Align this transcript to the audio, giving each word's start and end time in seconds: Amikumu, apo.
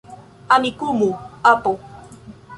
Amikumu, 0.53 1.09
apo. 1.51 1.71